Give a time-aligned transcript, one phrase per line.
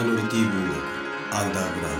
[0.00, 0.76] イノリティ文学
[1.36, 1.98] アンダーグラウン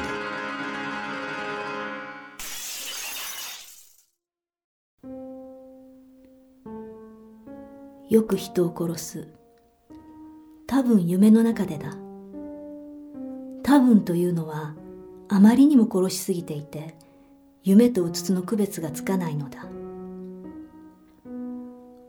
[8.09, 8.17] ド。
[8.17, 9.29] よく人を殺す。
[10.67, 11.91] 多分夢の中でだ。
[13.63, 14.75] 多分というのは
[15.29, 16.97] あまりにも殺しすぎていて
[17.65, 19.67] 夢とうつつの区別がつかないのだ。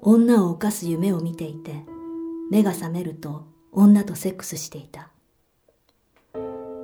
[0.02, 1.84] 女を犯す夢を見ていて
[2.50, 5.10] 目が覚めると女とセックスしていた。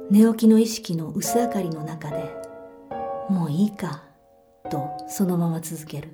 [0.09, 2.33] 寝起きの意識の薄明かりの中で
[3.29, 4.03] もういいか
[4.69, 6.09] とそのまま続ける。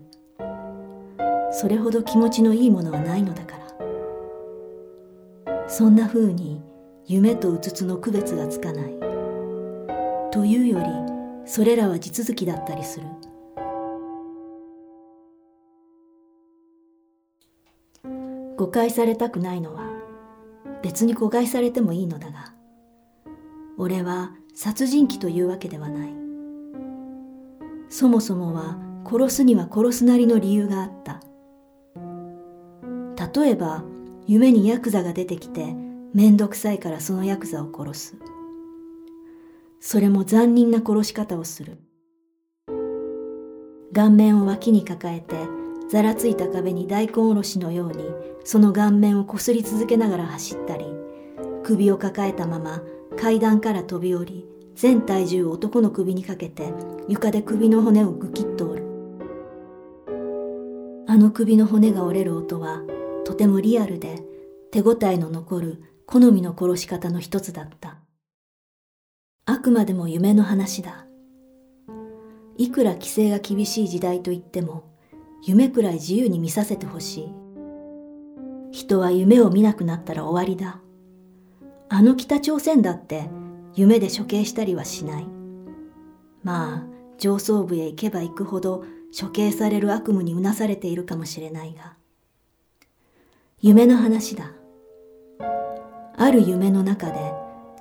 [1.51, 3.57] それほど気持ちのいいものはないのだか
[5.45, 5.69] ら。
[5.69, 6.59] そんなふうに
[7.05, 8.93] 夢とうつつの区別がつかない。
[10.31, 10.85] というより
[11.45, 13.05] それらは地続きだったりする。
[18.57, 19.83] 誤解されたくないのは
[20.81, 22.55] 別に誤解されてもいいのだが
[23.77, 26.13] 俺は殺人鬼というわけではない。
[27.89, 31.21] そもそもは殺すには殺すなりの理由があった。
[33.41, 33.83] 例えば
[34.27, 35.75] 夢にヤクザが出てきて
[36.13, 38.15] めんどくさいからそのヤクザを殺す。
[39.79, 41.77] それも残忍な殺し方をする。
[43.93, 45.35] 顔面を脇に抱えて
[45.89, 48.03] ざらついた壁に大根おろしのように
[48.43, 50.85] その顔面をこすり続けながら走ったり
[51.63, 52.81] 首を抱えたまま
[53.17, 56.73] 階段から飛び降り全体重を男の首にかけて
[57.07, 58.87] 床で首の骨をぐきっと折る。
[61.07, 62.81] あの首の骨が折れる音は
[63.23, 64.23] とてもリアルで
[64.71, 67.99] 手応えの残る好みの殺し方の一つだった。
[69.45, 71.05] あくまでも夢の話だ。
[72.57, 74.83] いくら規制が厳しい時代といっても
[75.43, 77.33] 夢くらい自由に見させてほしい。
[78.71, 80.79] 人は夢を見なくなったら終わりだ。
[81.95, 83.29] あの北朝鮮だって
[83.75, 85.27] 夢で処刑したりはしない。
[86.41, 86.83] まあ
[87.19, 88.83] 上層部へ行けば行くほど
[89.17, 91.93] 処刑される悪夢にうなされているかもしれないが
[93.61, 94.53] 夢の話だ。
[96.17, 97.31] ある夢の中で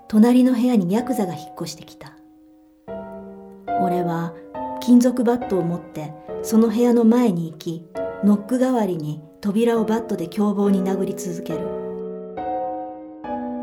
[0.08, 2.12] 隣の部屋にヤクザが引っ越してきた。
[3.80, 4.34] 俺は
[4.82, 7.86] 金属バットを持ってその部屋の前に行き
[8.24, 11.81] ノック代わりに扉をバットで凶暴に殴り続ける。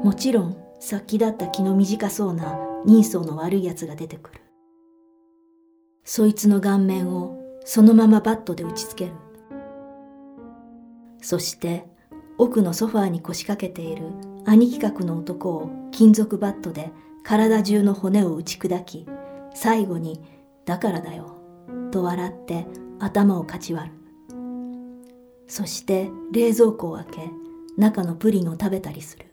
[0.03, 4.41] もちろんさっきだった気の短そうな人相の悪い奴が出てくる。
[6.05, 9.11] そいつの顔面をそのままバットで打ちつける。
[11.21, 11.85] そして
[12.37, 14.03] 奥のソファーに腰掛けている
[14.45, 16.91] 兄貴格の男を金属バットで
[17.23, 19.05] 体中の骨を打ち砕き
[19.53, 20.21] 最後に
[20.66, 21.35] 「だからだよ」
[21.91, 22.66] と笑って
[22.99, 23.95] 頭をかち割る。
[25.47, 27.31] そして冷蔵庫を開け
[27.75, 29.28] 中のプリンを食べたりする。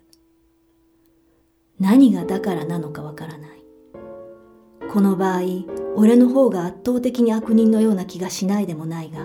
[1.78, 3.50] 何がだからなのかわからない。
[4.90, 5.40] この場合
[5.96, 9.18] 俺の方が圧倒的に悪人のような気がしないでもないが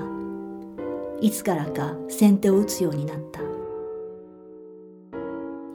[1.22, 3.42] いつからか先手を打つようになった。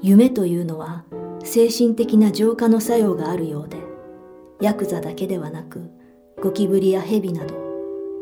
[0.03, 1.05] 夢というのは
[1.43, 3.79] 精神的な浄化の作用があるようで
[4.61, 5.91] ヤクザだけではなく
[6.43, 7.55] ゴキブリやヘビなど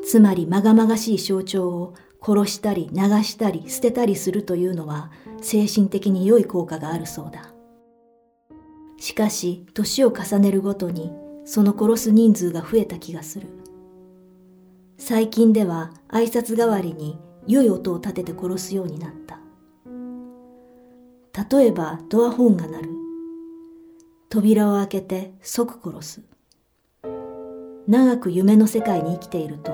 [0.05, 5.11] つまりまがまがしい象徴を殺したり流したり捨てたりするというのは
[5.41, 7.54] 精神的に良い効果があるそうだ。
[9.05, 11.13] しかし年を重ねるごとに
[11.45, 13.49] その殺す人数が増えた気がする。
[14.97, 19.39] 最近では挨拶代わりに良い音を立てて殺すようになった。
[21.55, 22.89] 例えばドアホンが鳴る。
[24.31, 26.23] 扉を開けて即殺す。
[27.87, 29.73] 長く夢の世界に生きていると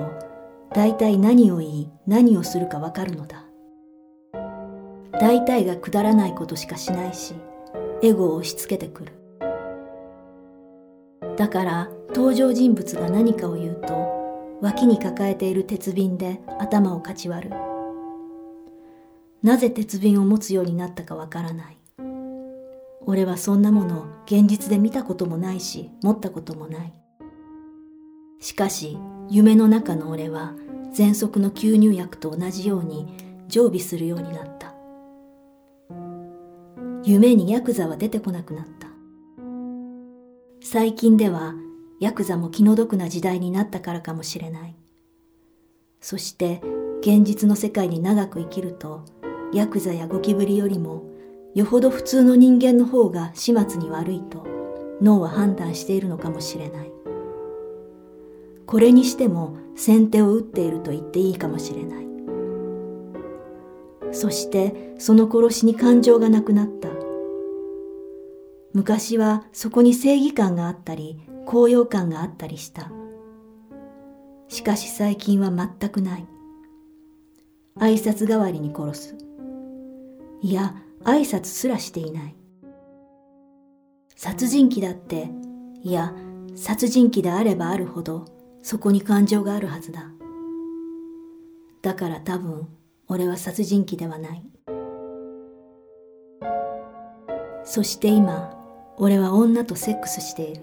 [0.75, 3.45] 大体何を言い何をするかわかるのだ。
[5.21, 7.33] 大体がくだらないことしかしないし
[8.01, 9.20] エゴを押し付けてくる。
[11.41, 17.55] だから登場人物が何かを言うと脇に抱えている鉄瓶で頭をかち割る。
[19.41, 21.77] なぜ鉄瓶を持つようになったかわからない。
[23.07, 26.93] 俺はそんなもの現実で見たこともないし持ったこともない。
[28.39, 30.53] しかし夢の中の俺は
[30.93, 33.07] 喘息の吸入薬と同じように
[33.47, 34.75] 常備するようになった。
[37.03, 38.80] 夢にヤクザは出てこなくなった。
[40.73, 41.53] 最近では
[41.99, 44.75] ヤクザも気の毒な時代になったからかもしれない。
[45.99, 46.61] そして
[47.01, 49.03] 現実の世界に長く生きると
[49.51, 51.03] ヤクザやゴキブリよりも
[51.55, 54.47] よほど普通の人間の方が始末に悪いと
[55.01, 56.91] 脳は判断しているのかもしれない。
[58.65, 62.07] これにしても先手を打っていると言っていいかもしれない。
[64.13, 67.00] そしてその殺しに感情がなくなった。
[68.73, 72.91] 昔はそこに正義感があったり高揚感があったりした。
[74.47, 76.27] しかし最近は全くない。
[77.77, 79.17] 挨拶代わりに殺す。
[80.41, 82.35] いや挨拶すらしていない。
[84.15, 85.29] 殺人鬼だって
[85.81, 86.13] いや
[86.55, 88.25] 殺人鬼であればあるほど
[88.61, 90.11] そこに感情があるはずだ。
[91.81, 92.67] だから多分
[93.07, 94.43] 俺は殺人鬼ではない。
[97.63, 98.60] そして今
[98.97, 100.61] 俺は女とセックスしている。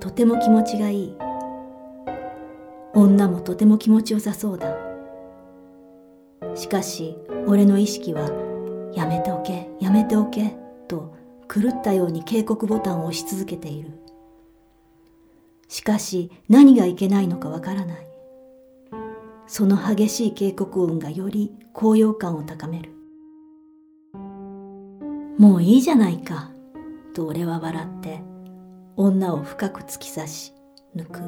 [0.00, 1.16] とても気持ちがいい。
[2.94, 4.76] 女もとても気持ちよさそうだ。
[6.54, 7.16] しかし
[7.46, 8.30] 俺の意識は
[8.94, 10.56] やめておけやめておけ
[10.86, 11.16] と
[11.52, 13.90] 狂ったように警告ボタンを押し続けている。
[15.68, 18.06] しかし何がいけないのかわからない。
[19.46, 22.92] その激しい警告音がより高揚感を高める。
[25.38, 26.53] もういいじゃないか。
[27.14, 28.20] と俺は笑って
[28.96, 30.52] 女を深く突き刺し
[30.94, 31.20] 抜く。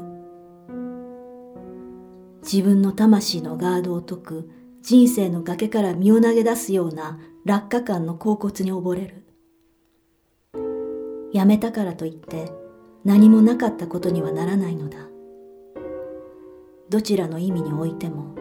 [2.42, 4.50] 自分の魂のガードを解く
[4.82, 9.26] 人生の崖から身を投げ出すような落下感の甲骨に溺れる。
[11.32, 12.52] やめたからといって
[13.04, 14.98] 何もなかったことにはならないのだ。
[16.88, 18.34] どちらの意味においても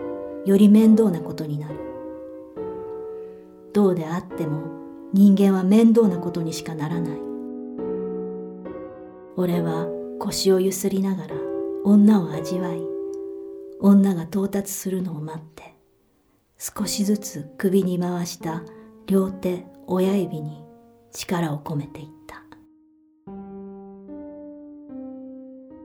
[0.46, 1.76] より面倒なことになる。
[3.74, 4.62] どうであっても
[5.14, 7.35] 人間は面倒なことにしかならない。
[9.38, 9.88] 俺は
[10.20, 11.36] 腰をゆすりながら
[11.84, 12.82] 女を味わい
[13.82, 15.76] 女が到達するのを待って
[16.58, 18.64] 少しずつ首に回した
[19.08, 20.64] 両手親指に
[21.12, 22.16] 力を込めていった。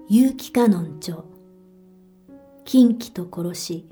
[0.08, 1.18] 結城カノン著
[2.64, 3.88] 近畿と殺し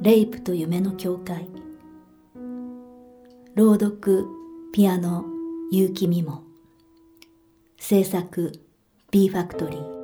[0.00, 1.48] レイプと夢の境界。
[3.54, 4.26] 朗読
[4.72, 5.24] ピアノ
[5.72, 6.49] 結城美も
[7.80, 8.52] 制作
[9.10, 9.99] B ファクトリー。